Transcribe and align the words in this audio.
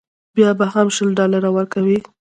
بیا 0.35 0.49
به 0.59 0.65
هم 0.73 0.87
شل 0.95 1.09
ډالره 1.19 1.49
ورکوې. 1.55 1.99